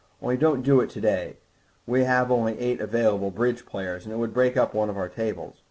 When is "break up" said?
4.33-4.73